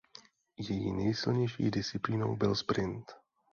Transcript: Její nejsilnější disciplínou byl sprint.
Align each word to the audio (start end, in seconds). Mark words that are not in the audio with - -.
Její 0.57 0.91
nejsilnější 0.93 1.71
disciplínou 1.71 2.35
byl 2.35 2.55
sprint. 2.55 3.11